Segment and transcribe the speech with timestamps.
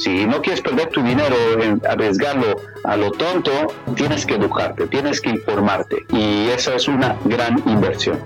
[0.00, 3.50] Si no quieres perder tu dinero, en arriesgarlo a lo tonto,
[3.96, 8.18] tienes que educarte, tienes que informarte y eso es una gran inversión.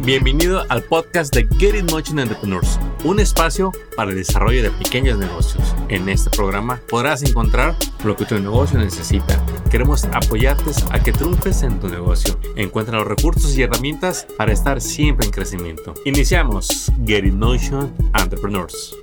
[0.00, 5.18] Bienvenido al podcast de Get It Motion Entrepreneurs, un espacio para el desarrollo de pequeños
[5.18, 5.74] negocios.
[5.90, 9.38] En este programa podrás encontrar lo que tu negocio necesita.
[9.70, 12.40] Queremos apoyarte a que triunfes en tu negocio.
[12.56, 15.92] Encuentra los recursos y herramientas para estar siempre en crecimiento.
[16.06, 18.96] Iniciamos Get It Motion Entrepreneurs.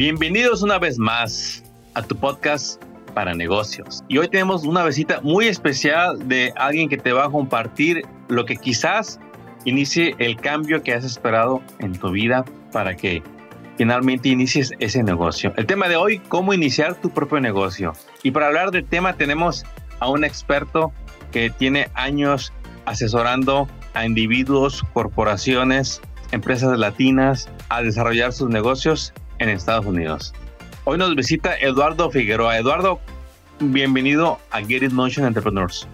[0.00, 2.82] Bienvenidos una vez más a tu podcast
[3.12, 4.02] para negocios.
[4.08, 8.46] Y hoy tenemos una visita muy especial de alguien que te va a compartir lo
[8.46, 9.20] que quizás
[9.66, 13.22] inicie el cambio que has esperado en tu vida para que
[13.76, 15.52] finalmente inicies ese negocio.
[15.58, 17.92] El tema de hoy, cómo iniciar tu propio negocio.
[18.22, 19.66] Y para hablar del tema tenemos
[19.98, 20.94] a un experto
[21.30, 22.54] que tiene años
[22.86, 26.00] asesorando a individuos, corporaciones,
[26.32, 30.32] empresas latinas a desarrollar sus negocios en Estados Unidos.
[30.84, 32.56] Hoy nos visita Eduardo Figueroa.
[32.56, 33.00] Eduardo,
[33.58, 35.88] bienvenido a Get It Motion Entrepreneurs.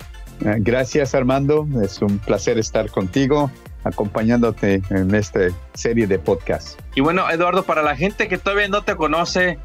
[0.45, 3.51] Eh, gracias Armando, es un placer estar contigo,
[3.85, 6.77] acompañándote en esta serie de podcasts.
[6.95, 9.59] Y bueno, Eduardo, para la gente que todavía no te conoce,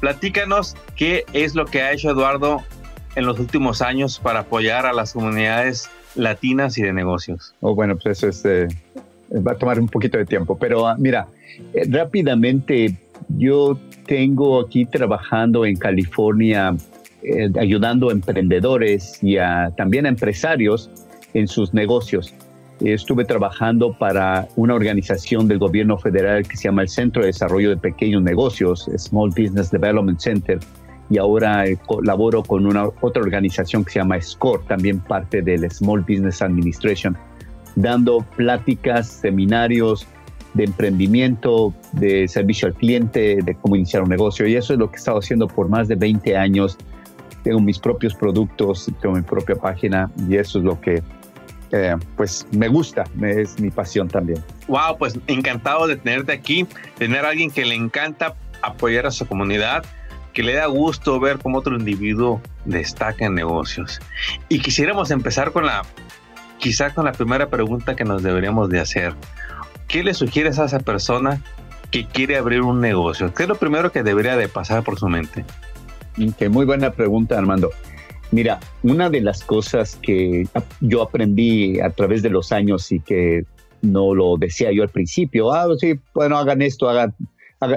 [0.00, 2.62] platícanos qué es lo que ha hecho Eduardo
[3.14, 7.54] en los últimos años para apoyar a las comunidades latinas y de negocios.
[7.60, 8.68] Oh, bueno, pues eso es, eh,
[9.34, 11.26] va a tomar un poquito de tiempo, pero ah, mira,
[11.72, 12.96] eh, rápidamente
[13.28, 16.74] yo tengo aquí trabajando en California,
[17.22, 19.36] eh, ayudando a emprendedores y
[19.76, 20.90] también a empresarios
[21.34, 22.34] en sus negocios.
[22.80, 27.70] Estuve trabajando para una organización del gobierno federal que se llama el Centro de Desarrollo
[27.70, 30.60] de Pequeños Negocios, Small Business Development Center,
[31.10, 35.68] y ahora eh, colaboro con una otra organización que se llama SCORE, también parte del
[35.70, 37.16] Small Business Administration,
[37.74, 40.06] dando pláticas, seminarios,
[40.54, 44.46] de emprendimiento, de servicio al cliente, de cómo iniciar un negocio.
[44.46, 46.76] Y eso es lo que he estado haciendo por más de 20 años.
[47.44, 51.02] Tengo mis propios productos, tengo mi propia página y eso es lo que
[51.70, 54.42] eh, pues me gusta, es mi pasión también.
[54.68, 59.26] Wow, pues encantado de tenerte aquí, tener a alguien que le encanta apoyar a su
[59.26, 59.84] comunidad,
[60.32, 64.00] que le da gusto ver cómo otro individuo destaca en negocios.
[64.48, 65.82] Y quisiéramos empezar con la,
[66.58, 69.14] quizá con la primera pregunta que nos deberíamos de hacer.
[69.88, 71.42] ¿Qué le sugieres a esa persona
[71.90, 73.32] que quiere abrir un negocio?
[73.34, 75.44] ¿Qué es lo primero que debería de pasar por su mente?
[76.36, 77.70] Que muy buena pregunta, Armando.
[78.30, 80.46] Mira, una de las cosas que
[80.80, 83.44] yo aprendí a través de los años y que
[83.80, 87.14] no lo decía yo al principio, ah, sí, bueno, hagan esto, hagan,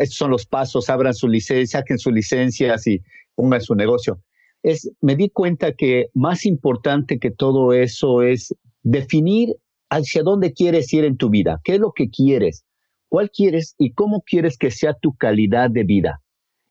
[0.02, 3.00] estos son los pasos, abran su licencia, saquen su licencia y
[3.36, 4.20] pongan su negocio.
[4.64, 9.56] Es, me di cuenta que más importante que todo eso es definir
[9.92, 12.66] hacia dónde quieres ir en tu vida, qué es lo que quieres,
[13.10, 16.22] cuál quieres y cómo quieres que sea tu calidad de vida.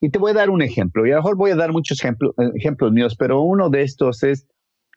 [0.01, 1.99] Y te voy a dar un ejemplo, y a lo mejor voy a dar muchos
[2.03, 4.47] ejemplos, míos, pero uno de estos es,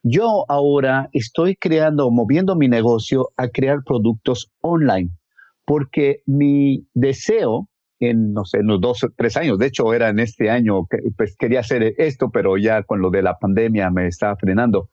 [0.01, 5.11] yo ahora estoy creando, moviendo mi negocio a crear productos online,
[5.63, 7.69] porque mi deseo
[7.99, 10.87] en, no sé, en los dos o tres años, de hecho era en este año,
[11.15, 14.89] pues quería hacer esto, pero ya con lo de la pandemia me estaba frenando,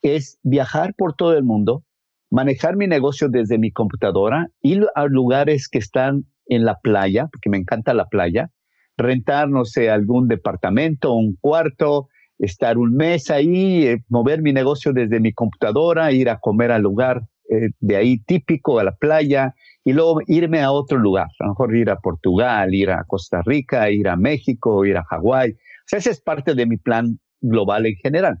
[0.00, 1.84] es viajar por todo el mundo,
[2.32, 7.50] manejar mi negocio desde mi computadora, ir a lugares que están en la playa, porque
[7.50, 8.50] me encanta la playa,
[8.96, 14.94] rentar, no sé, algún departamento, un cuarto, estar un mes ahí, eh, mover mi negocio
[14.94, 17.20] desde mi computadora, ir a comer al lugar
[17.50, 19.54] eh, de ahí típico, a la playa,
[19.84, 23.42] y luego irme a otro lugar, a lo mejor ir a Portugal, ir a Costa
[23.44, 25.50] Rica, ir a México, ir a Hawái.
[25.50, 28.38] O sea, ese es parte de mi plan global en general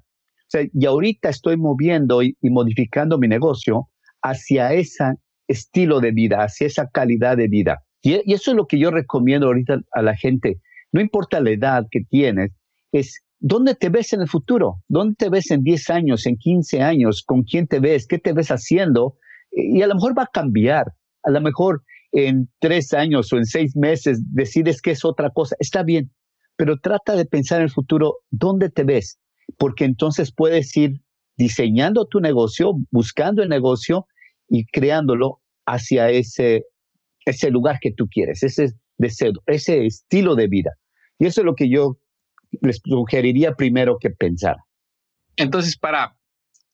[0.72, 3.88] y ahorita estoy moviendo y, modificando mi negocio
[4.22, 5.14] hacia ese
[5.48, 7.82] estilo de vida, hacia esa calidad de vida.
[8.02, 10.60] Y, eso es lo que yo recomiendo ahorita a la gente.
[10.92, 12.52] No importa la edad que tienes,
[12.92, 16.82] es dónde te ves en el futuro, dónde te ves en 10 años, en 15
[16.82, 19.16] años, con quién te ves, qué te ves haciendo.
[19.50, 20.92] Y a lo mejor va a cambiar.
[21.24, 25.56] A lo mejor en tres años o en seis meses decides que es otra cosa.
[25.58, 26.12] Está bien,
[26.56, 29.18] pero trata de pensar en el futuro, ¿dónde te ves?
[29.58, 31.00] Porque entonces puedes ir
[31.36, 34.06] diseñando tu negocio, buscando el negocio
[34.48, 36.64] y creándolo hacia ese,
[37.24, 40.72] ese lugar que tú quieres, ese deseo, ese estilo de vida.
[41.18, 41.98] Y eso es lo que yo
[42.60, 44.56] les sugeriría primero que pensar.
[45.36, 46.16] Entonces, para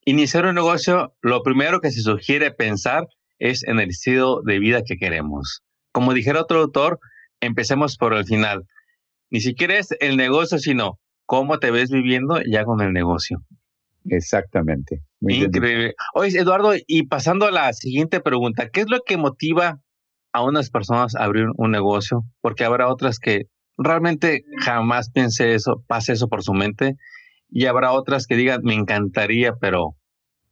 [0.05, 3.07] iniciar un negocio, lo primero que se sugiere pensar
[3.39, 5.63] es en el estilo de vida que queremos.
[5.93, 6.99] Como dijera otro autor,
[7.41, 8.67] empecemos por el final.
[9.31, 10.99] Ni siquiera es el negocio, sino
[11.29, 13.43] cómo te ves viviendo ya con el negocio.
[14.07, 15.03] Exactamente.
[15.21, 15.95] Increíble.
[16.15, 19.79] Oye, Eduardo, y pasando a la siguiente pregunta, ¿qué es lo que motiva
[20.33, 23.43] a unas personas abrir un negocio, porque habrá otras que
[23.77, 26.97] realmente jamás piense eso, pase eso por su mente,
[27.51, 29.97] y habrá otras que digan, me encantaría, pero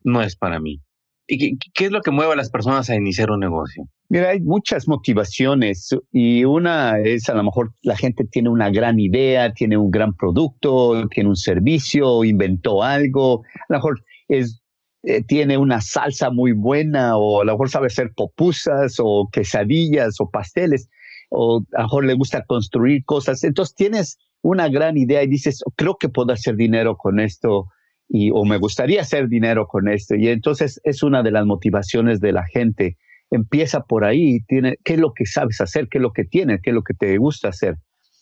[0.04, 0.82] no es para mí.
[1.26, 3.84] ¿Y qué, es lo que mueve a las personas a iniciar un negocio?
[4.08, 9.00] Mira, hay muchas motivaciones y una es a lo mejor la gente tiene una gran
[9.00, 14.62] idea, tiene un gran producto, tiene un servicio, inventó algo, a lo mejor es,
[15.02, 20.20] eh, tiene una salsa muy buena o a lo mejor sabe hacer popusas o quesadillas
[20.20, 20.88] o pasteles
[21.30, 23.42] o a lo mejor le gusta construir cosas.
[23.42, 27.66] Entonces tienes una gran idea y dices, creo que puedo hacer dinero con esto
[28.08, 30.14] y, o me gustaría hacer dinero con esto.
[30.14, 32.96] Y entonces es una de las motivaciones de la gente.
[33.30, 36.60] Empieza por ahí, tiene, qué es lo que sabes hacer, qué es lo que tienes,
[36.62, 37.76] qué es lo que te gusta hacer.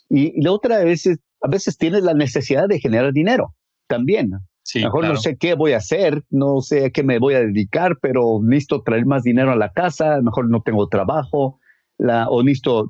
[0.09, 1.07] Y, la otra vez,
[1.43, 3.55] a veces tienes la necesidad de generar dinero
[3.87, 4.33] también.
[4.63, 7.41] Sí, mejor no sé qué voy a hacer, no sé a qué me voy a
[7.41, 11.61] dedicar, pero necesito traer más dinero a la casa, mejor no tengo trabajo,
[11.99, 12.43] la, o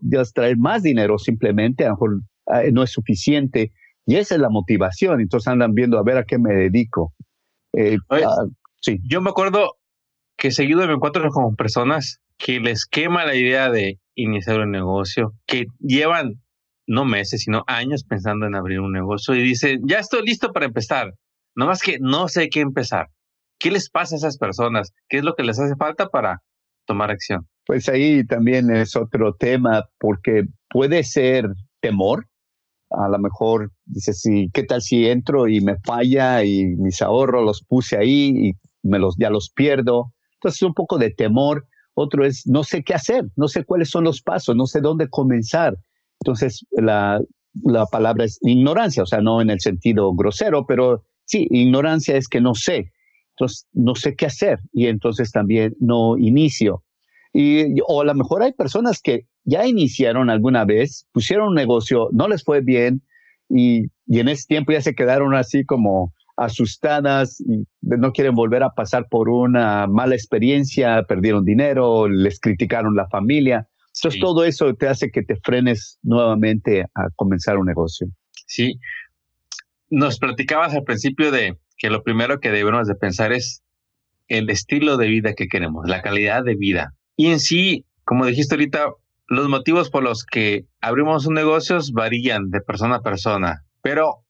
[0.02, 2.20] ya traer más dinero simplemente, a lo mejor
[2.62, 3.72] eh, no es suficiente.
[4.06, 5.20] Y esa es la motivación.
[5.20, 7.14] Entonces andan viendo a ver a qué me dedico.
[7.72, 8.44] Eh, ah,
[8.80, 9.00] sí.
[9.08, 9.76] Yo me acuerdo
[10.44, 15.32] que seguido me encuentro con personas que les quema la idea de iniciar un negocio,
[15.46, 16.42] que llevan
[16.86, 20.66] no meses, sino años pensando en abrir un negocio y dicen, ya estoy listo para
[20.66, 21.14] empezar.
[21.56, 23.06] No más que no sé qué empezar.
[23.58, 24.92] ¿Qué les pasa a esas personas?
[25.08, 26.42] ¿Qué es lo que les hace falta para
[26.86, 27.48] tomar acción?
[27.64, 31.48] Pues ahí también es otro tema, porque puede ser
[31.80, 32.26] temor,
[32.90, 37.46] a lo mejor dices, sí, ¿qué tal si entro y me falla y mis ahorros
[37.46, 38.52] los puse ahí y
[38.82, 40.13] me los, ya los pierdo?
[40.44, 41.66] Entonces, un poco de temor.
[41.94, 45.08] Otro es, no sé qué hacer, no sé cuáles son los pasos, no sé dónde
[45.08, 45.74] comenzar.
[46.20, 47.18] Entonces, la,
[47.62, 52.28] la palabra es ignorancia, o sea, no en el sentido grosero, pero sí, ignorancia es
[52.28, 52.92] que no sé.
[53.30, 56.84] Entonces, no sé qué hacer y entonces también no inicio.
[57.32, 62.08] Y, o a lo mejor hay personas que ya iniciaron alguna vez, pusieron un negocio,
[62.12, 63.02] no les fue bien
[63.48, 67.42] y, en ese tiempo ya se quedaron así como asustadas
[67.80, 73.68] no quieren volver a pasar por una mala experiencia, perdieron dinero, les criticaron la familia.
[73.94, 78.08] Entonces todo eso te hace que te frenes nuevamente a comenzar un negocio.
[78.46, 78.78] Sí.
[79.90, 83.62] Nos platicabas al principio de que lo primero que debemos de pensar es
[84.26, 86.94] el estilo de vida que queremos, la calidad de vida.
[87.16, 88.92] Y en sí, como dijiste ahorita,
[89.28, 94.23] los motivos por los que abrimos un negocio varían de persona a persona, pero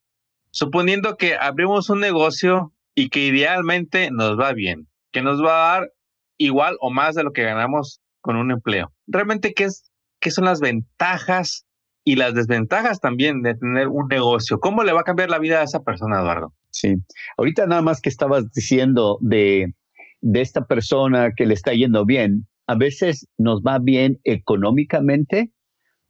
[0.55, 5.81] suponiendo que abrimos un negocio y que idealmente nos va bien, que nos va a
[5.81, 5.93] dar
[6.39, 8.93] igual o más de lo que ganamos con un empleo.
[9.09, 9.91] Realmente, ¿qué, es,
[10.21, 11.67] qué son las ventajas
[12.05, 14.61] y las desventajas también de tener un negocio?
[14.61, 16.55] ¿Cómo le va a cambiar la vida a esa persona, Eduardo?
[16.71, 16.95] Sí,
[17.37, 19.75] ahorita nada más que estabas diciendo de,
[20.21, 25.51] de esta persona que le está yendo bien, a veces nos va bien económicamente,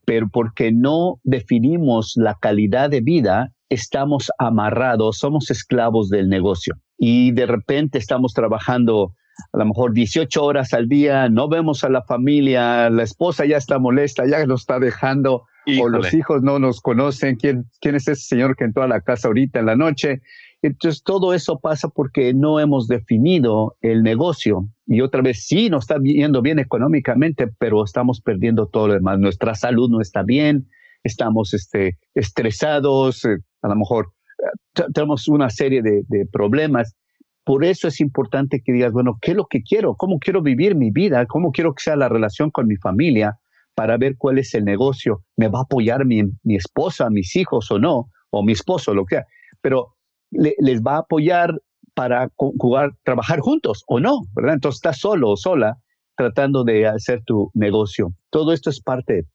[0.05, 6.75] pero porque no definimos la calidad de vida, estamos amarrados, somos esclavos del negocio.
[6.97, 9.13] Y de repente estamos trabajando
[9.53, 13.57] a lo mejor 18 horas al día, no vemos a la familia, la esposa ya
[13.57, 15.43] está molesta, ya nos está dejando,
[15.79, 19.01] o los hijos no nos conocen, ¿quién, quién es ese señor que entró a la
[19.01, 20.21] casa ahorita en la noche.
[20.61, 24.67] Entonces, todo eso pasa porque no hemos definido el negocio.
[24.87, 29.19] Y otra vez, sí, nos está yendo bien económicamente, pero estamos perdiendo todo lo demás.
[29.19, 30.67] Nuestra salud no está bien,
[31.05, 36.95] estamos este, estresados, eh, a lo mejor eh, tenemos una serie de, de problemas.
[37.43, 39.95] Por eso es importante que digas, bueno, ¿qué es lo que quiero?
[39.95, 41.25] ¿Cómo quiero vivir mi vida?
[41.27, 43.37] ¿Cómo quiero que sea la relación con mi familia?
[43.75, 45.21] Para ver cuál es el negocio.
[45.37, 48.09] ¿Me va a apoyar mi, mi esposa, mis hijos o no?
[48.31, 49.25] O mi esposo, lo que sea.
[49.61, 49.95] Pero
[50.31, 51.53] les va a apoyar
[51.93, 54.55] para jugar, trabajar juntos o no, ¿verdad?
[54.55, 55.77] Entonces estás solo o sola
[56.17, 58.09] tratando de hacer tu negocio.
[58.31, 59.25] Todo esto es parte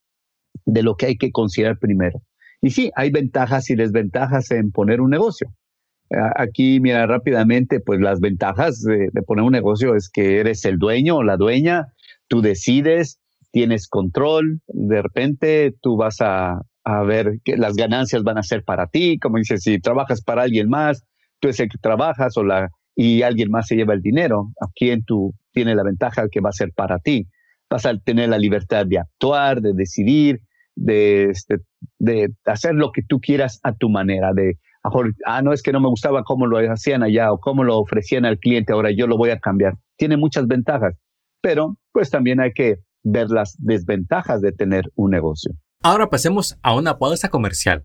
[0.65, 2.23] de lo que hay que considerar primero.
[2.63, 5.53] Y sí, hay ventajas y desventajas en poner un negocio.
[6.37, 11.17] Aquí, mira, rápidamente, pues las ventajas de, poner un negocio es que eres el dueño
[11.17, 11.87] o la dueña,
[12.27, 13.21] tú decides,
[13.53, 16.63] tienes control, de repente tú vas a,
[17.07, 20.69] ver que las ganancias van a ser para ti, como dices, si trabajas para alguien
[20.69, 21.05] más,
[21.39, 24.67] tú es el que trabajas o la, y alguien más se lleva el dinero, a
[24.75, 27.29] quien tú tienes la ventaja que va a ser para ti.
[27.71, 30.41] Vas a tener la libertad de actuar, de decidir,
[30.77, 31.59] de, este,
[31.99, 34.59] de hacer lo que tú quieras a tu manera, de,
[35.27, 38.25] ah, no es que no me gustaba cómo lo hacían allá o cómo lo ofrecían
[38.25, 39.75] al cliente, ahora yo lo voy a cambiar.
[39.97, 40.97] Tiene muchas ventajas,
[41.41, 45.53] pero pues también hay que ver las desventajas de tener un negocio.
[45.83, 47.85] Ahora pasemos a una pausa comercial.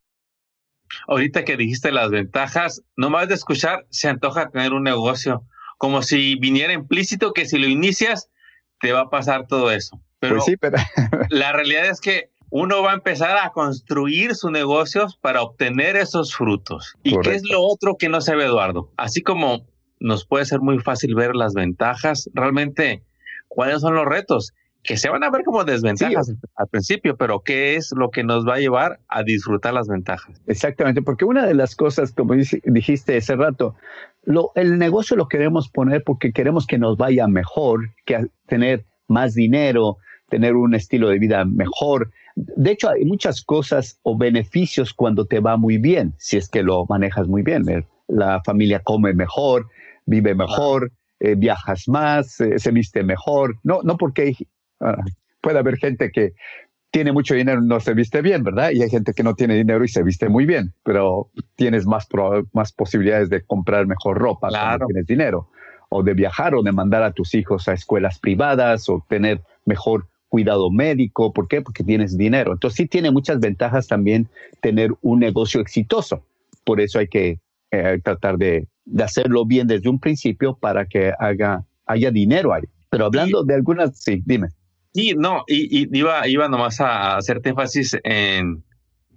[1.07, 5.43] ahorita que dijiste las ventajas, nomás de escuchar se antoja tener un negocio,
[5.77, 8.29] como si viniera implícito que si lo inicias
[8.79, 10.01] te va a pasar todo eso.
[10.19, 10.77] Pero, pues sí, pero...
[11.29, 16.35] la realidad es que uno va a empezar a construir sus negocios para obtener esos
[16.35, 16.95] frutos.
[17.01, 18.91] ¿Y qué es lo otro que no se ve, Eduardo?
[18.97, 19.65] Así como
[20.01, 23.03] nos puede ser muy fácil ver las ventajas, realmente,
[23.47, 24.51] ¿cuáles son los retos?
[24.83, 28.47] Que se van a ver como desventajas al principio, pero ¿qué es lo que nos
[28.47, 30.41] va a llevar a disfrutar las ventajas?
[30.47, 33.75] Exactamente, porque una de las cosas, como dijiste hace rato,
[34.23, 39.35] lo, el negocio lo queremos poner porque queremos que nos vaya mejor, que tener más
[39.35, 39.97] dinero,
[40.29, 42.11] tener un estilo de vida mejor.
[42.35, 46.63] De hecho, hay muchas cosas o beneficios cuando te va muy bien, si es que
[46.63, 47.69] lo manejas muy bien.
[47.69, 49.67] Eh, la familia come mejor,
[50.05, 53.57] vive mejor, eh, viajas más, eh, se viste mejor.
[53.63, 54.33] No, no porque
[54.81, 54.97] Ah,
[55.41, 56.33] puede haber gente que
[56.91, 58.71] tiene mucho dinero y no se viste bien, ¿verdad?
[58.71, 62.07] Y hay gente que no tiene dinero y se viste muy bien, pero tienes más,
[62.51, 65.47] más posibilidades de comprar mejor ropa cuando tienes dinero,
[65.89, 70.07] o de viajar, o de mandar a tus hijos a escuelas privadas, o tener mejor
[70.27, 71.31] cuidado médico.
[71.31, 71.61] ¿Por qué?
[71.61, 72.51] Porque tienes dinero.
[72.51, 74.27] Entonces sí tiene muchas ventajas también
[74.59, 76.25] tener un negocio exitoso.
[76.65, 77.39] Por eso hay que
[77.71, 82.63] eh, tratar de, de, hacerlo bien desde un principio para que haga, haya dinero ahí.
[82.89, 84.49] Pero hablando de algunas, sí, dime.
[84.93, 88.65] Sí, no, y, iba, iba nomás a hacerte énfasis en,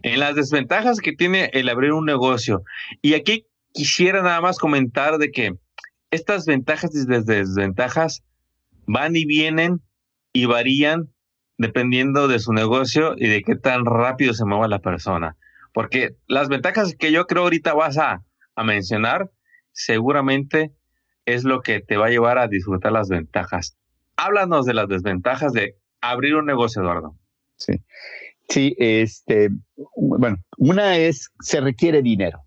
[0.02, 2.62] en las desventajas que tiene el abrir un negocio.
[3.02, 5.54] Y aquí quisiera nada más comentar de que
[6.12, 8.22] estas ventajas y desventajas
[8.86, 9.80] van y vienen
[10.32, 11.12] y varían
[11.58, 15.36] dependiendo de su negocio y de qué tan rápido se mueva la persona.
[15.72, 18.22] Porque las ventajas que yo creo ahorita vas a,
[18.54, 19.32] a mencionar,
[19.72, 20.72] seguramente
[21.24, 23.76] es lo que te va a llevar a disfrutar las ventajas
[24.16, 27.16] háblanos de las desventajas de abrir un negocio, Eduardo.
[27.56, 27.72] Sí,
[28.48, 29.50] sí, este,
[29.96, 32.40] bueno, una es, se requiere dinero.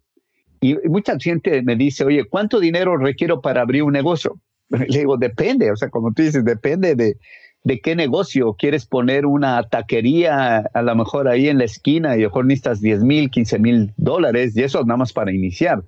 [0.60, 4.40] Y mucha gente me dice, oye, ¿cuánto dinero requiero para abrir un negocio?
[4.70, 7.18] Le digo, depende, o sea, como tú dices, depende de,
[7.64, 8.56] de qué negocio.
[8.56, 12.46] ¿Quieres poner una taquería a lo mejor ahí en la esquina y a lo mejor
[12.46, 15.84] necesitas 10 mil, 15 mil dólares y eso nada más para iniciar?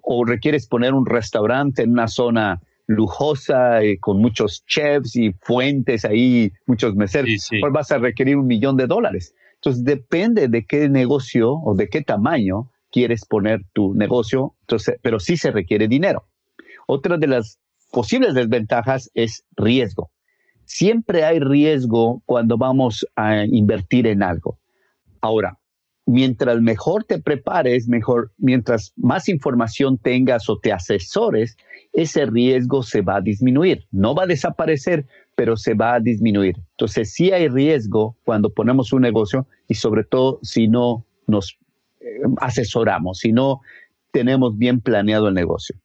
[0.00, 6.04] ¿O requieres poner un restaurante en una zona lujosa, eh, con muchos chefs y fuentes
[6.04, 9.34] ahí, muchos meseros, pues vas a requerir un millón de dólares.
[9.54, 15.18] Entonces, depende de qué negocio o de qué tamaño quieres poner tu negocio, entonces, pero
[15.18, 16.26] sí se requiere dinero.
[16.86, 17.58] Otra de las
[17.90, 20.10] posibles desventajas es riesgo.
[20.64, 24.58] Siempre hay riesgo cuando vamos a invertir en algo.
[25.20, 25.58] Ahora,
[26.06, 31.56] mientras mejor te prepares, mejor, mientras más información tengas o te asesores,
[31.94, 33.86] ese riesgo se va a disminuir.
[33.92, 36.56] No va a desaparecer, pero se va a disminuir.
[36.72, 41.56] Entonces, sí hay riesgo cuando ponemos un negocio y sobre todo si no nos
[42.00, 42.04] eh,
[42.38, 43.60] asesoramos, si no
[44.10, 45.76] tenemos bien planeado el negocio.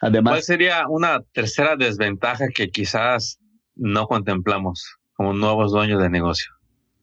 [0.00, 3.38] Además, ¿cuál sería una tercera desventaja que quizás
[3.76, 6.50] no contemplamos como nuevos dueños de negocio?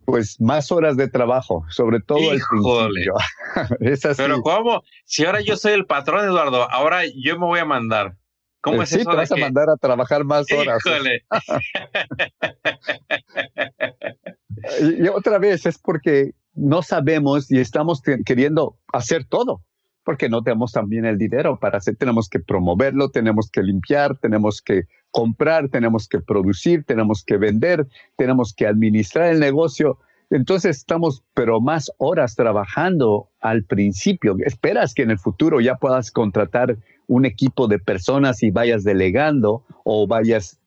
[0.03, 3.13] pues más horas de trabajo, sobre todo al principio.
[4.17, 4.81] Pero ¿cómo?
[5.05, 8.17] Si ahora yo soy el patrón, Eduardo, ahora yo me voy a mandar.
[8.61, 9.09] ¿Cómo eh, es eso?
[9.09, 10.83] Te vas a mandar a trabajar más horas.
[14.99, 19.63] y otra vez es porque no sabemos y estamos queriendo hacer todo
[20.03, 24.61] porque no tenemos también el dinero para hacer, tenemos que promoverlo, tenemos que limpiar, tenemos
[24.61, 27.87] que comprar, tenemos que producir, tenemos que vender,
[28.17, 29.99] tenemos que administrar el negocio.
[30.31, 34.35] Entonces estamos, pero más horas trabajando al principio.
[34.43, 39.63] Esperas que en el futuro ya puedas contratar un equipo de personas y vayas delegando
[39.83, 40.59] o vayas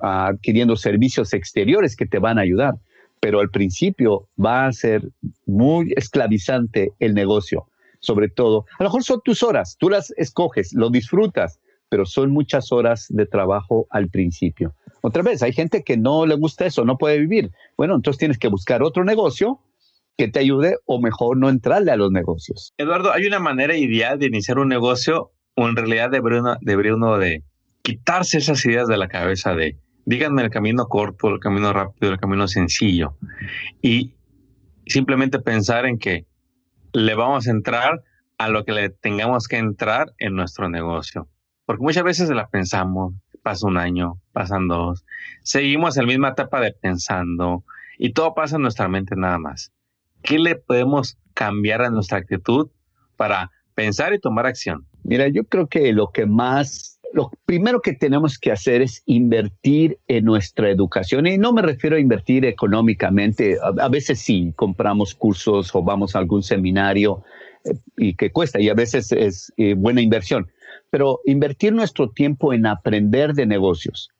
[0.00, 2.74] adquiriendo servicios exteriores que te van a ayudar.
[3.20, 5.10] Pero al principio va a ser
[5.46, 7.66] muy esclavizante el negocio
[8.00, 8.64] sobre todo.
[8.78, 13.06] A lo mejor son tus horas, tú las escoges, lo disfrutas, pero son muchas horas
[13.10, 14.74] de trabajo al principio.
[15.02, 17.50] Otra vez, hay gente que no le gusta eso, no puede vivir.
[17.76, 19.60] Bueno, entonces tienes que buscar otro negocio
[20.16, 22.74] que te ayude o mejor no entrarle a los negocios.
[22.76, 27.42] Eduardo, ¿hay una manera ideal de iniciar un negocio o en realidad debería uno, de
[27.82, 32.18] quitarse esas ideas de la cabeza de, díganme el camino corto, el camino rápido, el
[32.18, 33.16] camino sencillo
[33.82, 34.14] y
[34.86, 36.26] simplemente pensar en que
[36.92, 38.02] le vamos a entrar
[38.38, 41.28] a lo que le tengamos que entrar en nuestro negocio.
[41.66, 45.04] Porque muchas veces la pensamos, pasa un año, pasan dos,
[45.42, 47.64] seguimos en la misma etapa de pensando
[47.98, 49.72] y todo pasa en nuestra mente nada más.
[50.22, 52.68] ¿Qué le podemos cambiar a nuestra actitud
[53.16, 54.86] para pensar y tomar acción?
[55.02, 59.98] Mira, yo creo que lo que más lo primero que tenemos que hacer es invertir
[60.06, 61.26] en nuestra educación.
[61.26, 63.58] Y no me refiero a invertir económicamente.
[63.60, 67.22] A, veces sí, compramos cursos o vamos a algún seminario
[67.64, 70.48] eh, y que cuesta y a veces es eh, buena inversión.
[70.90, 74.10] Pero invertir nuestro tiempo en aprender de negocios.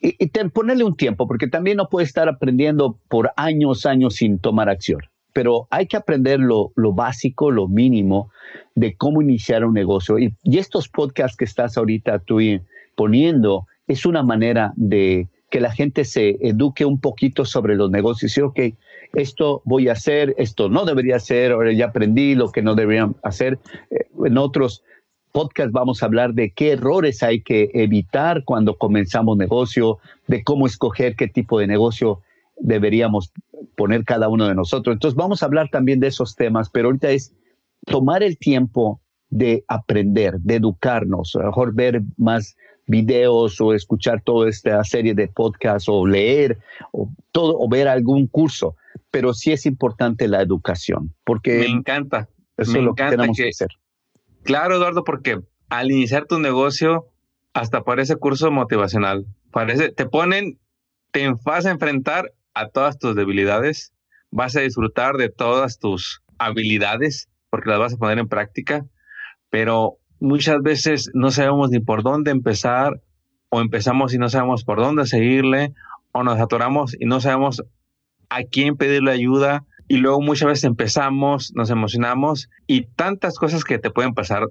[0.00, 4.38] Y, y ponerle un tiempo, porque también no puede estar aprendiendo por años, años sin
[4.38, 5.00] tomar acción
[5.32, 8.30] pero hay que aprender lo, básico, lo mínimo
[8.74, 10.18] de cómo iniciar un negocio.
[10.18, 12.38] Y, estos podcasts que estás ahorita tú
[12.94, 18.36] poniendo es una manera de que la gente se eduque un poquito sobre los negocios.
[18.36, 18.60] Y, ok,
[19.14, 23.16] esto voy a hacer, esto no debería hacer, ahora ya aprendí lo que no deberían
[23.22, 23.58] hacer.
[23.90, 24.82] Eh, en otros
[25.32, 30.66] podcasts vamos a hablar de qué errores hay que evitar cuando comenzamos negocio, de cómo
[30.66, 32.20] escoger qué tipo de negocio
[32.56, 33.32] deberíamos
[33.76, 34.94] poner cada uno de nosotros.
[34.94, 37.34] Entonces vamos a hablar también de esos temas, pero ahorita es
[37.86, 42.54] tomar el tiempo de aprender, de educarnos, a lo mejor ver más
[42.86, 46.58] videos o escuchar toda esta serie de podcasts o leer
[46.92, 48.76] o todo o ver algún curso,
[49.10, 52.28] pero sí es importante la educación, porque me encanta.
[52.58, 53.68] Eso es lo que tenemos que, hacer.
[54.44, 57.06] Claro, Eduardo, porque al iniciar tu negocio
[57.54, 59.26] hasta parece curso motivacional.
[59.50, 60.58] Parece te ponen
[61.10, 63.92] te vas a enfrentar a todas tus debilidades,
[64.30, 68.86] vas a disfrutar de todas tus habilidades porque las vas a poner en práctica,
[69.50, 73.00] pero muchas veces no sabemos ni por dónde empezar
[73.50, 75.74] o empezamos y no sabemos por dónde seguirle
[76.12, 77.62] o nos atoramos y no sabemos
[78.30, 83.78] a quién pedirle ayuda y luego muchas veces empezamos, nos emocionamos y tantas cosas que
[83.78, 84.48] te pueden pasar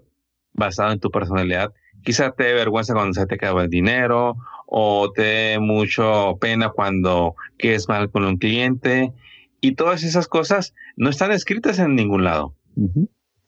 [0.54, 1.74] basado en tu personalidad.
[2.04, 4.36] Quizá te dé vergüenza cuando se te acaba el dinero
[4.68, 9.14] o te dé mucho pena cuando quedes mal con un cliente.
[9.62, 12.56] Y todas esas cosas no están escritas en ningún lado.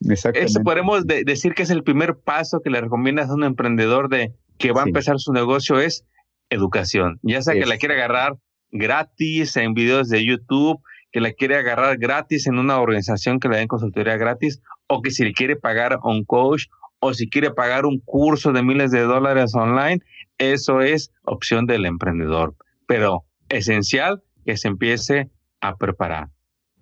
[0.10, 0.52] Exactamente.
[0.52, 4.34] Eso podemos decir que es el primer paso que le recomiendas a un emprendedor de
[4.58, 6.08] que va a empezar su negocio es
[6.50, 7.20] educación.
[7.22, 8.36] Ya sea que la quiere agarrar
[8.72, 10.82] gratis en videos de YouTube,
[11.14, 15.12] que la quiere agarrar gratis en una organización que le den consultoría gratis, o que
[15.12, 16.66] si le quiere pagar a un coach,
[17.00, 20.02] o si quiere pagar un curso de miles de dólares online,
[20.40, 22.56] eso es opción del emprendedor,
[22.88, 25.30] pero esencial que se empiece
[25.62, 26.30] a preparar.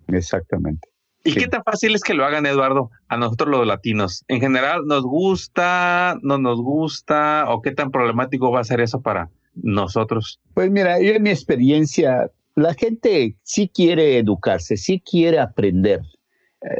[0.08, 0.88] Exactamente.
[1.24, 2.90] ¿Y qué tan fácil es que lo hagan, Eduardo?
[3.08, 4.24] A nosotros los latinos.
[4.26, 7.44] En general, ¿nos gusta, no nos gusta?
[7.48, 10.40] ¿O qué tan problemático va a ser eso para nosotros?
[10.54, 16.02] Pues mira, yo en mi experiencia, la gente sí quiere educarse, sí quiere aprender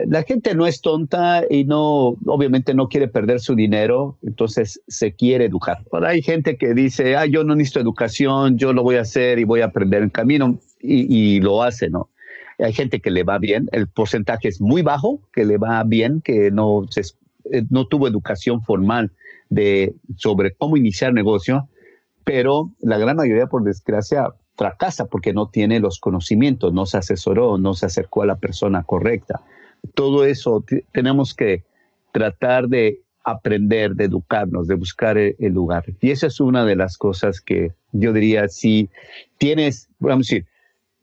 [0.06, 5.14] la gente no es tonta y no, obviamente no quiere perder su dinero, entonces se
[5.14, 5.78] quiere educar.
[6.04, 9.44] hay gente que dice, ah, yo no necesito educación, yo lo voy a hacer y
[9.44, 12.10] voy a aprender en camino y, lo hace, ¿no?
[12.58, 16.20] Hay gente que le va bien, el porcentaje es muy bajo, que le va bien,
[16.20, 16.86] que no,
[17.50, 19.10] eh, no tuvo educación formal
[19.48, 21.68] de, sobre cómo iniciar negocio,
[22.24, 24.28] pero la gran mayoría, por desgracia,
[24.62, 28.82] fracasa porque no tiene los conocimientos, no se asesoró, no se acercó a la persona
[28.84, 29.42] correcta
[29.94, 31.64] todo eso tenemos que
[32.12, 35.84] tratar de aprender, de educarnos, de buscar e-, el, lugar.
[36.00, 38.90] Y esa es una de las cosas que yo diría, si
[39.38, 40.46] tienes, vamos a decir,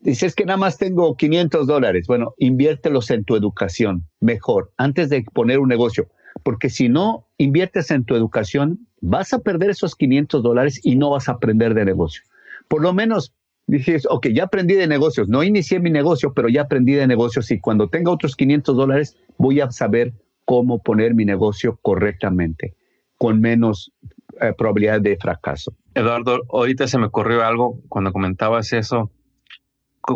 [0.00, 5.24] dices que nada más tengo 500 dólares, bueno, inviértelos en tu educación mejor, antes de
[5.32, 6.08] poner un negocio,
[6.42, 11.10] porque si no inviertes en tu educación, vas a perder esos 500 dólares y no
[11.10, 12.22] vas a aprender de negocio.
[12.68, 13.32] Por lo menos
[13.70, 17.50] dije, ok, ya aprendí de negocios, no inicié mi negocio, pero ya aprendí de negocios
[17.50, 20.12] y cuando tenga otros 500 dólares voy a saber
[20.44, 22.74] cómo poner mi negocio correctamente,
[23.16, 23.92] con menos
[24.40, 25.72] eh, probabilidad de fracaso.
[25.94, 29.12] Eduardo, ahorita se me ocurrió algo cuando comentabas eso,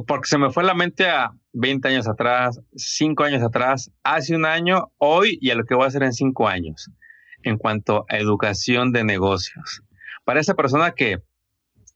[0.06, 4.44] porque se me fue la mente a 20 años atrás, 5 años atrás, hace un
[4.44, 6.90] año, hoy y a lo que voy a hacer en 5 años,
[7.42, 9.82] en cuanto a educación de negocios.
[10.24, 11.18] Para esa persona que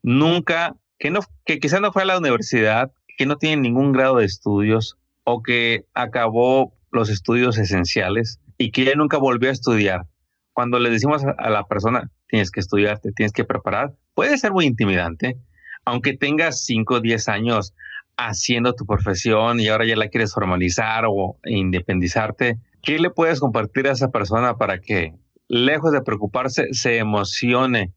[0.02, 4.16] nunca que, no, que quizá no fue a la universidad, que no tiene ningún grado
[4.16, 10.06] de estudios o que acabó los estudios esenciales y que ya nunca volvió a estudiar.
[10.52, 14.52] Cuando le decimos a la persona, tienes que estudiar, te tienes que preparar, puede ser
[14.52, 15.36] muy intimidante,
[15.84, 17.74] aunque tengas 5 o 10 años
[18.16, 23.86] haciendo tu profesión y ahora ya la quieres formalizar o independizarte, ¿qué le puedes compartir
[23.86, 25.14] a esa persona para que,
[25.46, 27.92] lejos de preocuparse, se emocione?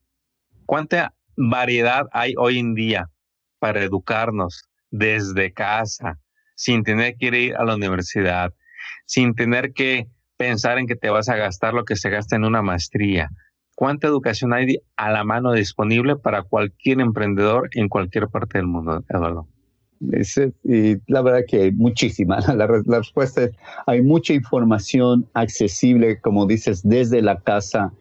[0.66, 1.16] ¿Cuánta
[1.50, 3.10] variedad hay hoy en día
[3.60, 6.20] para educarnos desde casa,
[6.56, 8.54] sin tener que ir a la universidad,
[9.06, 12.46] sin tener que pensar en que te vas a gastar lo que se gasta en
[12.46, 13.30] una maestría.
[13.76, 19.04] ¿Cuánta educación hay a la mano disponible para cualquier emprendedor en cualquier parte del mundo,
[19.10, 19.48] Eduardo?
[21.08, 22.40] la verdad que muchísima.
[22.48, 23.52] La, la, respuesta es,
[23.86, 27.94] hay mucha información accesible, como dices, desde la casa.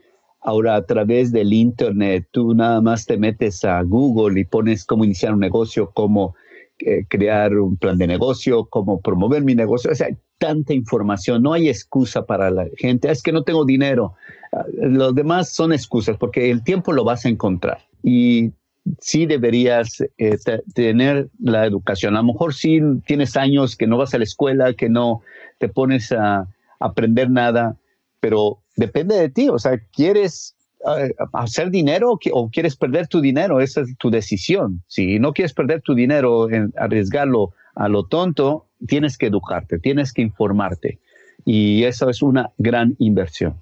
[0.43, 5.05] Ahora a través del Internet, tú nada más te metes a Google y pones cómo
[5.05, 6.35] iniciar un negocio, cómo
[6.79, 9.91] eh, crear un plan de negocio, cómo promover mi negocio.
[9.91, 13.11] O sea, hay tanta información, no hay excusa para la gente.
[13.11, 14.15] Es que no tengo dinero.
[14.53, 17.81] Ah, los demás son excusas porque el tiempo lo vas a encontrar.
[18.03, 18.53] Y
[18.99, 20.39] sí deberías eh,
[20.75, 22.17] tener la educación.
[22.17, 25.21] A lo mejor sí tienes años que no vas a la escuela, que no
[25.59, 26.49] te pones a
[26.79, 27.77] aprender nada,
[28.21, 29.49] pero depende de ti.
[29.49, 30.57] O sea, ¿quieres
[30.97, 33.61] eh, hacer dinero o quieres perder tu dinero?
[33.61, 34.83] Esa es tu decisión.
[34.89, 40.23] Si no quieres perder tu dinero, arriesgarlo a lo tonto, tienes que educarte, tienes que
[40.23, 40.99] informarte.
[41.45, 43.61] Y eso es una gran inversión.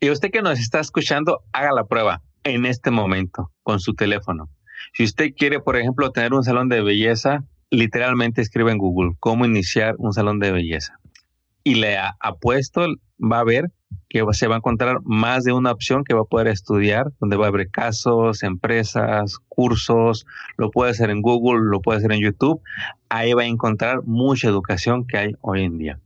[0.00, 4.48] Y usted que nos está escuchando, haga la prueba en este momento con su teléfono.
[4.94, 9.44] Si usted quiere, por ejemplo, tener un salón de belleza, literalmente escribe en Google cómo
[9.44, 10.98] iniciar un salón de belleza.
[11.62, 12.86] Y le apuesto,
[13.20, 13.70] va a ver
[14.10, 17.36] que se va a encontrar más de una opción que va a poder estudiar, donde
[17.36, 22.20] va a haber casos, empresas, cursos, lo puede hacer en Google, lo puede hacer en
[22.20, 22.60] YouTube.
[23.08, 26.00] Ahí va a encontrar mucha educación que hay hoy en día.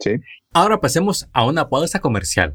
[0.00, 0.12] sí.
[0.54, 2.54] Ahora pasemos a una pausa comercial.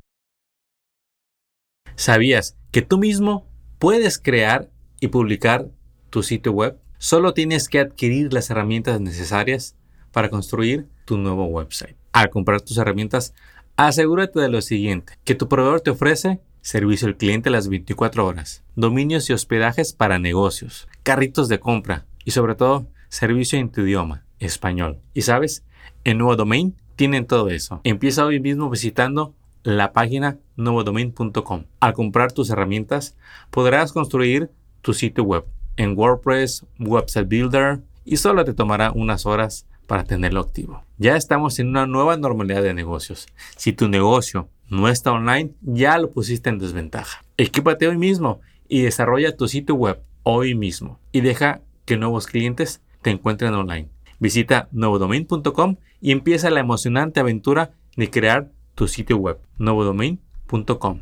[1.96, 5.68] ¿Sabías que tú mismo puedes crear y publicar
[6.10, 6.80] tu sitio web?
[6.98, 9.78] Solo tienes que adquirir las herramientas necesarias
[10.12, 11.96] para construir tu nuevo website.
[12.12, 13.36] Al comprar tus herramientas,
[13.78, 18.64] asegúrate de lo siguiente, que tu proveedor te ofrece servicio al cliente las 24 horas,
[18.76, 24.24] dominios y hospedajes para negocios, carritos de compra y sobre todo servicio en tu idioma,
[24.40, 25.00] español.
[25.14, 25.64] Y sabes,
[26.04, 27.82] en Nuevo Domain tienen todo eso.
[27.84, 31.66] Empieza hoy mismo visitando la página novodomain.com.
[31.80, 33.16] Al comprar tus herramientas,
[33.52, 34.50] podrás construir
[34.82, 35.46] tu sitio web
[35.78, 40.84] en WordPress, Website Builder y solo te tomará unas horas para tenerlo activo.
[40.98, 43.28] Ya estamos en una nueva normalidad de negocios.
[43.56, 47.24] Si tu negocio no está online, ya lo pusiste en desventaja.
[47.38, 52.82] Equípate hoy mismo y desarrolla tu sitio web hoy mismo y deja que nuevos clientes
[53.02, 53.90] te encuentren online.
[54.20, 61.02] Visita novodomain.com y empieza la emocionante aventura de crear tu sitio web, novodomain.com.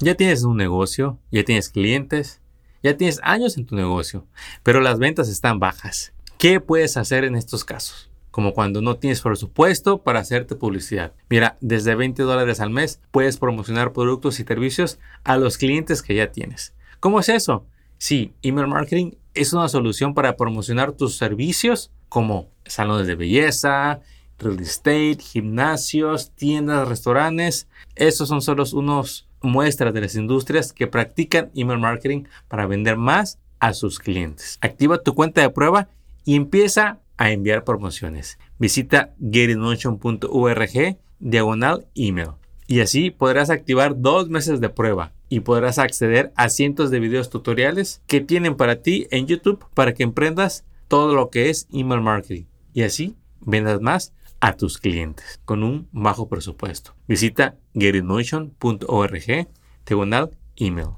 [0.00, 2.40] Ya tienes un negocio, ya tienes clientes,
[2.82, 4.26] ya tienes años en tu negocio,
[4.62, 6.14] pero las ventas están bajas.
[6.40, 8.08] ¿Qué puedes hacer en estos casos?
[8.30, 11.12] Como cuando no tienes presupuesto para hacerte publicidad.
[11.28, 16.14] Mira, desde 20 dólares al mes puedes promocionar productos y servicios a los clientes que
[16.14, 16.72] ya tienes.
[16.98, 17.66] ¿Cómo es eso?
[17.98, 24.00] Sí, email marketing es una solución para promocionar tus servicios como salones de belleza,
[24.38, 27.68] real estate, gimnasios, tiendas, restaurantes.
[27.96, 33.38] Esos son solo unos muestras de las industrias que practican email marketing para vender más
[33.58, 34.56] a sus clientes.
[34.62, 35.90] Activa tu cuenta de prueba
[36.30, 38.38] y empieza a enviar promociones.
[38.56, 42.34] Visita getinmotion.org diagonal email
[42.68, 47.30] y así podrás activar dos meses de prueba y podrás acceder a cientos de videos
[47.30, 52.00] tutoriales que tienen para ti en YouTube para que emprendas todo lo que es email
[52.00, 56.94] marketing y así vendas más a tus clientes con un bajo presupuesto.
[57.08, 59.48] Visita getinmotion.org
[59.84, 60.90] diagonal email.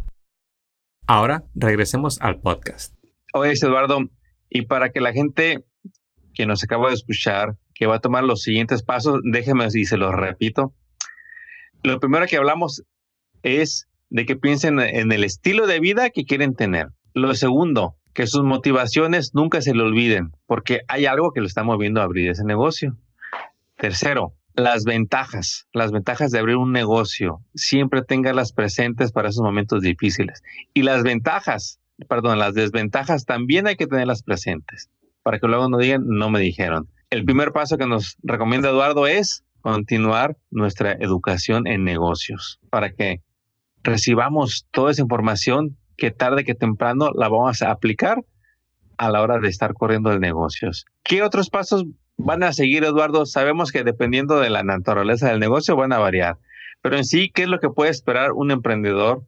[1.07, 2.95] Ahora regresemos al podcast.
[3.33, 4.11] Oye, Eduardo,
[4.53, 5.65] y para que la gente
[6.35, 9.97] que nos acaba de escuchar, que va a tomar los siguientes pasos, déjeme y se
[9.97, 10.75] los repito.
[11.83, 12.83] Lo primero que hablamos
[13.43, 16.88] es de que piensen en el estilo de vida que quieren tener.
[17.15, 21.62] Lo segundo, que sus motivaciones nunca se le olviden, porque hay algo que lo está
[21.62, 22.97] moviendo a abrir ese negocio.
[23.79, 29.81] Tercero, las ventajas, las ventajas de abrir un negocio, siempre tenganlas presentes para esos momentos
[29.81, 30.43] difíciles.
[30.75, 34.91] Y las ventajas, perdón, las desventajas también hay que tenerlas presentes
[35.23, 36.88] para que luego no digan, no me dijeron.
[37.11, 43.23] El primer paso que nos recomienda Eduardo es continuar nuestra educación en negocios para que
[43.83, 48.25] recibamos toda esa información que tarde que temprano la vamos a aplicar
[48.97, 50.87] a la hora de estar corriendo de negocios.
[51.03, 51.85] ¿Qué otros pasos
[52.17, 53.27] van a seguir, Eduardo.
[53.27, 56.38] Sabemos que dependiendo de la naturaleza del negocio van a variar,
[56.81, 59.23] pero en sí, ¿qué es lo que puede esperar un emprendedor,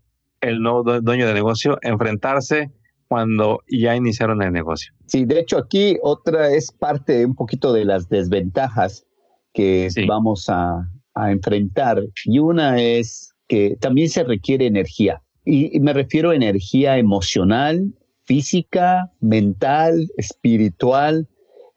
[0.45, 2.71] el nuevo dueño de negocio, enfrentarse
[3.09, 4.93] cuando ya iniciaron el negocio?
[5.07, 9.07] Sí, de hecho aquí otra es parte un poquito de las desventajas
[9.53, 15.23] que vamos a, a enfrentar y una es que también se requiere energía.
[15.45, 17.93] Y, me refiero a energía emocional,
[18.25, 21.29] física, mental, espiritual,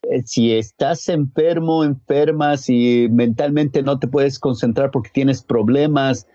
[0.04, 6.28] eh, si estás enfermo, enferma, si mentalmente no te puedes concentrar porque tienes problemas,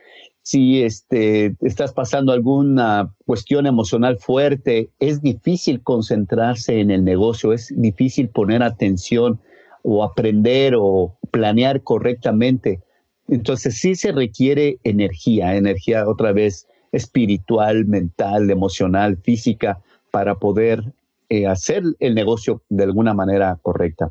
[0.43, 7.73] si este, estás pasando alguna cuestión emocional fuerte, es difícil concentrarse en el negocio, es
[7.77, 9.41] difícil poner atención
[9.83, 12.81] o aprender o planear correctamente.
[13.29, 20.93] Entonces sí se requiere energía, energía otra vez espiritual, mental, emocional, física, para poder
[21.31, 24.11] eh, hacer el negocio de alguna manera correcta.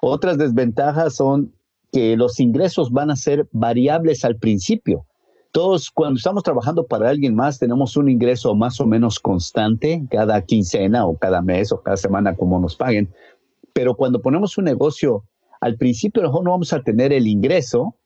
[0.00, 1.52] Otras desventajas son
[1.92, 5.06] que los ingresos van a ser variables al principio.
[5.52, 10.42] Todos, cuando estamos trabajando para alguien más, tenemos un ingreso más o menos constante cada
[10.42, 13.12] quincena o cada mes o cada semana, como nos paguen.
[13.72, 15.24] Pero cuando ponemos un negocio,
[15.60, 17.96] al principio mejor no vamos a tener el ingreso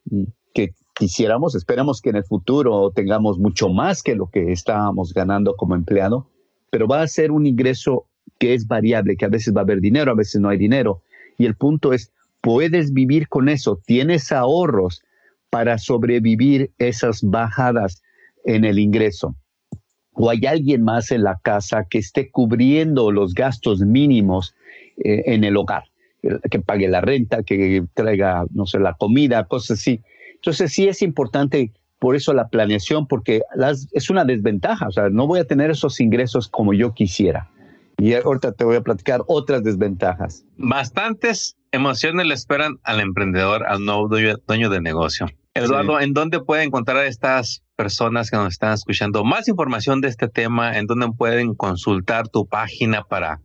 [0.55, 1.55] que quisiéramos.
[1.55, 6.31] Esperamos que en el futuro tengamos mucho más que lo que estábamos ganando como empleado,
[6.71, 8.07] pero va a ser un ingreso
[8.39, 11.03] que es variable, que a veces va a haber dinero, a veces no hay dinero.
[11.37, 15.03] Y el punto es, puedes vivir con eso, tienes ahorros
[15.55, 18.03] para sobrevivir esas bajadas
[18.45, 19.37] en el ingreso.
[20.13, 24.53] O hay alguien más en la casa que esté cubriendo los gastos mínimos
[25.05, 25.85] eh, en el hogar,
[26.51, 30.03] que pague la renta, que traiga, no sé, la comida, cosas así.
[30.35, 33.43] Entonces sí es importante por eso la planeación, porque
[33.93, 37.49] es una desventaja, o sea, no voy a tener esos ingresos como yo quisiera.
[37.97, 40.45] Y ahorita te voy a platicar otras desventajas.
[40.57, 45.29] Bastantes emociones le esperan al emprendedor, al nuevo dueño de negocio.
[45.55, 50.09] Eduardo, ¿en dónde pueden encontrar a estas personas que nos están escuchando más información de
[50.09, 50.77] este tema?
[50.77, 53.41] ¿En dónde pueden consultar tu página para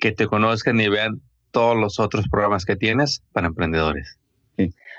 [0.00, 1.20] que te conozcan y vean
[1.52, 4.18] todos los otros programas que tienes para emprendedores?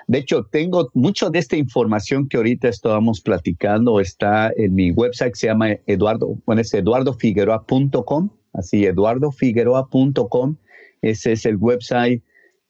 [0.07, 5.35] De hecho, tengo mucho de esta información que ahorita estábamos platicando, está en mi website,
[5.35, 10.57] se llama Eduardo, bueno, es eduardofigueroa.com así eduardofigueroa.com,
[11.01, 12.23] ese es el website,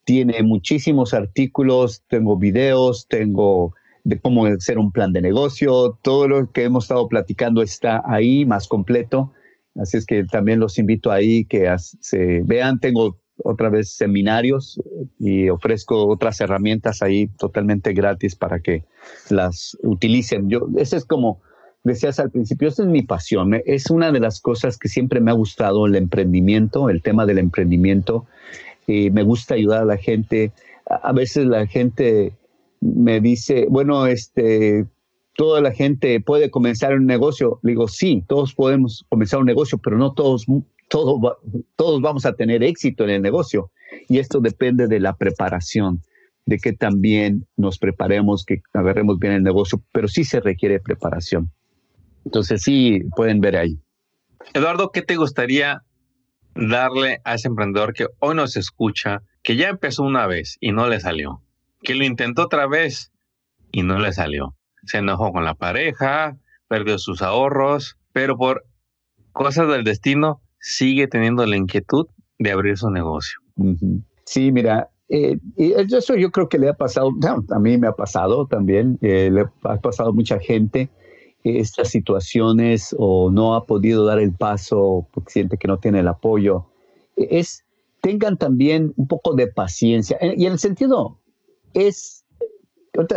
[0.04, 3.74] tiene muchísimos artículos, tengo videos, tengo
[4.04, 8.44] de cómo hacer un plan de negocio, todo lo que hemos estado platicando está ahí
[8.44, 9.32] más completo,
[9.76, 14.80] así es que también los invito ahí que se vean, tengo otra vez seminarios
[15.18, 18.84] y ofrezco otras herramientas ahí totalmente gratis para que
[19.30, 20.48] las utilicen.
[20.48, 21.40] Yo, ese es como
[21.82, 25.30] decías al principio, esta es mi pasión, es una de las cosas que siempre me
[25.30, 28.26] ha gustado el emprendimiento, el tema del emprendimiento.
[28.86, 30.52] y me gusta ayudar a la gente.
[30.86, 32.34] A veces la gente
[32.84, 34.86] me dice, bueno, este,
[35.36, 37.58] toda la gente puede comenzar un negocio.
[37.62, 40.44] Le digo, sí, todos podemos comenzar un negocio, pero no todos,
[40.88, 41.36] todos,
[41.76, 43.70] todos vamos a tener éxito en el negocio.
[44.08, 46.02] Y esto depende de la preparación,
[46.44, 51.50] de que también nos preparemos, que agarremos bien el negocio, pero sí se requiere preparación.
[52.26, 53.78] Entonces sí, pueden ver ahí.
[54.52, 55.82] Eduardo, ¿qué te gustaría
[56.54, 60.88] darle a ese emprendedor que hoy nos escucha, que ya empezó una vez y no
[60.88, 61.43] le salió,
[61.84, 63.12] que lo intentó otra vez
[63.70, 64.56] y no le salió?
[64.84, 66.36] Se enojó con la pareja,
[66.68, 68.64] perdió sus ahorros, pero por
[69.32, 72.06] cosas del destino sigue teniendo la inquietud
[72.38, 73.38] de abrir su negocio.
[74.24, 77.10] Sí, mira, eh, eso yo creo que le ha pasado,
[77.50, 80.88] a mí me ha pasado también, eh, le ha pasado a mucha gente
[81.44, 86.08] estas situaciones o no ha podido dar el paso porque siente que no tiene el
[86.08, 86.66] apoyo,
[87.16, 87.64] es
[88.00, 90.18] tengan también un poco de paciencia.
[90.20, 91.18] Y en el sentido
[91.74, 92.24] es,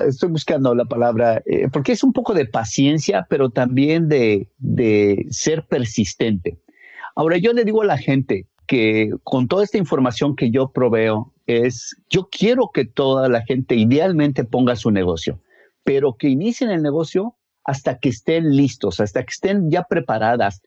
[0.07, 5.25] estoy buscando la palabra, eh, porque es un poco de paciencia, pero también de, de
[5.29, 6.57] ser persistente.
[7.15, 11.33] Ahora yo le digo a la gente que con toda esta información que yo proveo,
[11.47, 15.39] es, yo quiero que toda la gente idealmente ponga su negocio,
[15.83, 20.61] pero que inicien el negocio hasta que estén listos, hasta que estén ya preparadas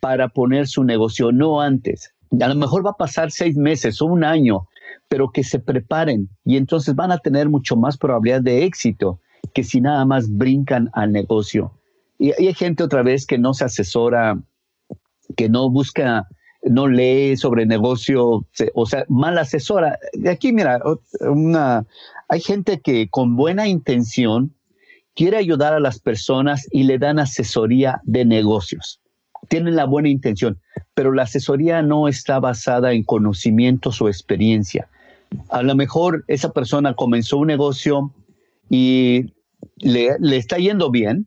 [0.00, 2.12] para poner su negocio, no antes.
[2.40, 4.66] A lo mejor va a pasar seis meses o un año,
[5.08, 9.20] pero que se preparen y entonces van a tener mucho más probabilidad de éxito
[9.54, 11.72] que si nada más brincan al negocio.
[12.18, 14.40] Y, hay gente otra vez que no se asesora,
[15.36, 16.28] que no busca,
[16.62, 19.98] no lee sobre negocio, o sea, mal asesora.
[20.12, 20.80] De aquí, mira,
[21.20, 21.84] una,
[22.28, 24.54] hay gente que con buena intención
[25.14, 29.00] quiere ayudar a las personas y le dan asesoría de negocios.
[29.48, 30.60] Tienen la buena intención,
[30.94, 34.88] pero la asesoría no está basada en conocimientos o experiencia.
[35.48, 38.12] A lo mejor esa persona comenzó un negocio
[38.68, 39.32] y
[39.78, 41.26] le, está yendo bien,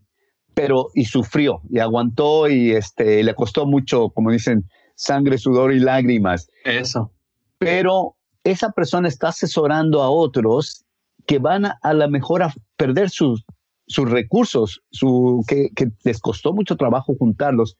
[0.53, 5.79] pero y sufrió y aguantó y este, le costó mucho, como dicen, sangre, sudor y
[5.79, 6.49] lágrimas.
[6.63, 7.11] Eso.
[7.57, 10.85] Pero esa persona está asesorando a otros
[11.25, 13.43] que van a, a lo mejor a perder sus,
[13.87, 15.69] sus recursos, su, que,
[16.03, 17.77] les costó mucho trabajo juntarlos.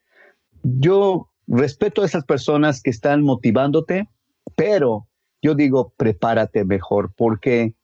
[0.62, 4.08] Yo respeto a esas personas que están motivándote,
[4.54, 5.06] pero
[5.42, 7.74] yo digo, prepárate mejor porque,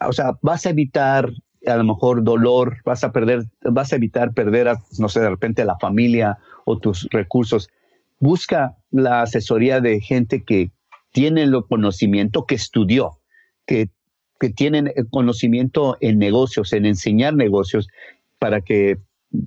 [0.00, 1.30] o sea, vas a evitar
[1.66, 5.64] a lo mejor dolor, vas a perder, vas a evitar perder, no sé, de repente
[5.64, 7.68] la familia o tus recursos.
[8.20, 10.70] Busca la asesoría de gente que
[11.12, 13.18] tiene el conocimiento, que estudió,
[13.66, 13.90] que,
[14.40, 17.88] que tienen el conocimiento en negocios, en enseñar negocios,
[18.38, 18.98] para que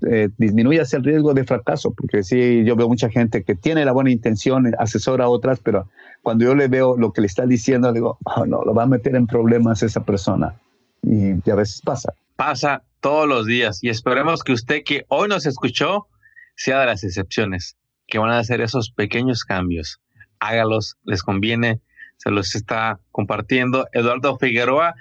[0.07, 3.91] eh, disminuyas el riesgo de fracaso, porque sí, yo veo mucha gente que tiene la
[3.91, 5.89] buena intención, asesora a otras, pero
[6.21, 8.87] cuando yo le veo lo que le está diciendo, digo, oh, no, lo va a
[8.87, 10.55] meter en problemas esa persona.
[11.01, 12.13] Y, a veces pasa.
[12.35, 16.07] Pasa todos los días y esperemos que usted que hoy nos escuchó
[16.55, 17.75] sea de las excepciones,
[18.07, 19.99] que van a hacer esos pequeños cambios.
[20.39, 21.81] Hágalos, les conviene,
[22.17, 23.87] se los está compartiendo.
[23.93, 24.93] Eduardo Figueroa,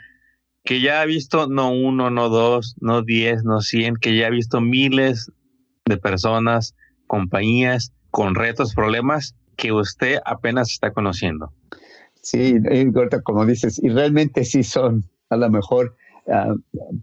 [0.71, 4.31] que ya ha visto no uno, no dos, no diez, no cien, que ya ha
[4.31, 5.29] visto miles
[5.85, 6.77] de personas,
[7.09, 11.53] compañías con retos, problemas que usted apenas está conociendo.
[12.23, 12.55] Sí,
[13.25, 16.55] como dices, y realmente sí son a lo mejor uh,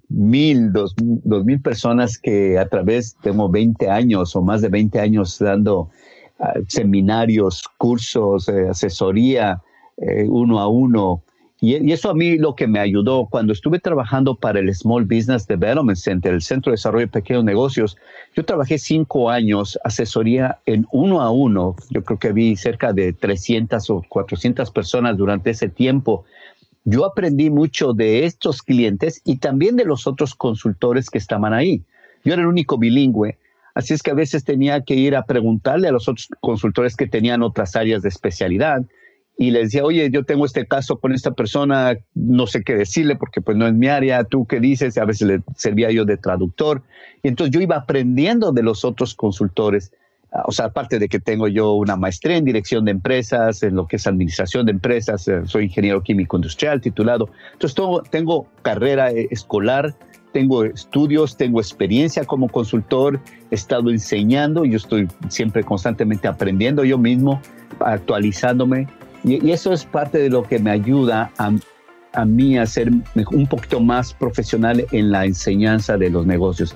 [0.08, 4.98] mil, dos, dos, mil personas que a través, tengo 20 años o más de 20
[4.98, 5.90] años dando
[6.40, 9.62] uh, seminarios, cursos, eh, asesoría
[9.98, 11.26] eh, uno a uno,
[11.60, 15.48] y, eso a mí lo que me ayudó cuando estuve trabajando para el Small Business
[15.48, 17.98] Development Center, el Centro de Desarrollo de Pequeños Negocios.
[18.36, 21.76] Yo trabajé cinco años asesoría en uno a uno.
[21.90, 26.26] Yo creo que vi cerca de 300 o 400 personas durante ese tiempo.
[26.86, 31.82] Yo aprendí mucho de estos clientes y también de los otros consultores que estaban ahí.
[32.24, 33.38] Yo era el único bilingüe,
[33.74, 37.08] así es que a veces tenía que ir a preguntarle a los otros consultores que
[37.08, 38.84] tenían otras áreas de especialidad
[39.38, 43.16] y le decía, oye, yo tengo este caso con esta persona, no sé qué decirle
[43.16, 46.18] porque pues no es mi área, tú qué dices, a veces le servía yo de
[46.18, 46.82] traductor.
[47.22, 49.92] Y entonces yo iba aprendiendo de los otros consultores,
[50.32, 53.76] ah, o sea, aparte de que tengo yo una maestría en dirección de empresas, en
[53.76, 57.30] lo que es administración de empresas, eh, soy ingeniero químico industrial titulado.
[57.54, 59.94] Entonces tengo, tengo carrera eh, escolar,
[60.34, 63.20] tengo estudios, tengo experiencia como consultor,
[63.52, 67.40] he estado enseñando, yo estoy siempre constantemente aprendiendo yo mismo,
[67.80, 68.88] actualizándome
[69.28, 71.52] y, eso es parte de lo que me ayuda a,
[72.14, 72.90] a mí a ser
[73.32, 76.76] un poquito más profesional en la enseñanza de los negocios.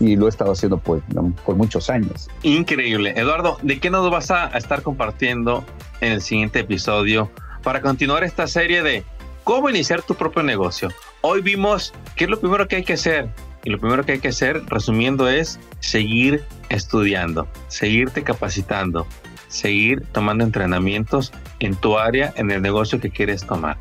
[0.00, 1.02] Y lo he estado haciendo por,
[1.44, 2.28] por muchos años.
[2.42, 3.12] Increíble.
[3.16, 5.64] Eduardo, ¿de qué nos vas a estar compartiendo
[6.00, 7.30] en el siguiente episodio
[7.62, 9.02] para continuar esta serie de
[9.44, 10.88] cómo iniciar tu propio negocio?
[11.20, 13.28] Hoy vimos qué es lo primero que hay que hacer.
[13.64, 19.06] Y lo primero que hay que hacer, resumiendo, es seguir estudiando, seguirte capacitando,
[19.48, 23.76] seguir tomando entrenamientos en tu área, en el negocio que quieres tomar.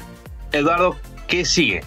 [0.51, 0.95] Eduardo,
[1.27, 1.81] ¿qué sigue?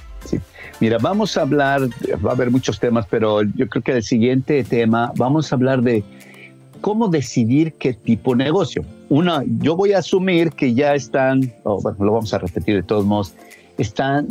[0.81, 1.83] Mira, vamos a hablar,
[2.25, 5.83] va a haber muchos temas, pero yo creo que el siguiente tema, vamos a hablar
[5.83, 6.03] de
[6.81, 8.85] cómo decidir qué tipo de negocio.
[9.11, 13.05] Una, yo voy a asumir que ya están, bueno, lo vamos a repetir de todos
[13.05, 13.35] modos,
[13.77, 14.29] están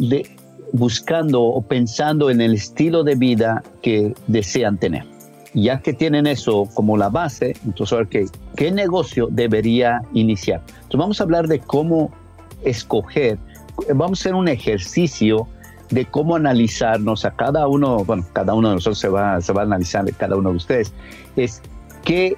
[0.71, 5.18] buscando o pensando en el estilo de vida que desean tener
[5.53, 8.07] ya que tienen eso como la base, entonces
[8.55, 10.61] qué, negocio debería iniciar.
[10.67, 12.11] Entonces vamos a hablar de cómo
[12.63, 13.37] escoger,
[13.93, 15.47] vamos a hacer un ejercicio
[15.89, 19.61] de cómo analizarnos a cada uno, bueno, cada uno de nosotros se va, se va
[19.61, 20.93] a analizar, cada uno de ustedes,
[21.35, 21.61] es
[22.03, 22.37] qué,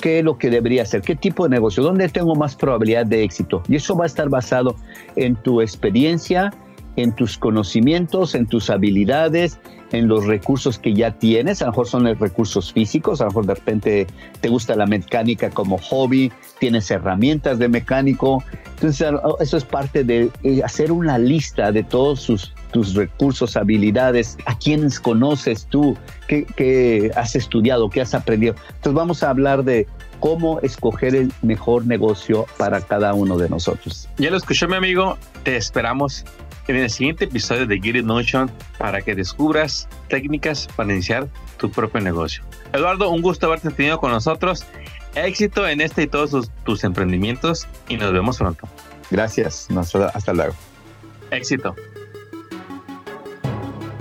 [0.00, 3.22] qué es lo que debería hacer, qué tipo de negocio, dónde tengo más probabilidad de
[3.22, 3.62] éxito.
[3.68, 4.76] Y eso va a estar basado
[5.16, 6.52] en tu experiencia,
[6.98, 9.58] en tus conocimientos, en tus habilidades,
[9.92, 11.62] en los recursos que ya tienes.
[11.62, 14.06] A lo mejor son los recursos físicos, a lo mejor de repente
[14.40, 18.42] te gusta la mecánica como hobby, tienes herramientas de mecánico.
[18.74, 19.08] Entonces,
[19.40, 22.26] eso es parte de eh, hacer una lista de todos
[22.72, 28.56] tus recursos, habilidades, a quienes conoces tú, qué, qué has estudiado, qué has aprendido.
[28.68, 29.86] Entonces, vamos a hablar de
[30.18, 34.08] cómo escoger el mejor negocio para cada uno de nosotros.
[34.18, 36.24] Ya lo escuchó mi amigo, te esperamos
[36.76, 41.28] en el siguiente episodio de Get It Notion para que descubras técnicas para iniciar
[41.58, 42.42] tu propio negocio.
[42.72, 44.64] Eduardo, un gusto haberte tenido con nosotros.
[45.14, 48.68] Éxito en este y todos tus, emprendimientos y nos vemos pronto.
[49.10, 49.68] Gracias,
[50.14, 50.54] hasta luego.
[51.30, 51.74] Éxito.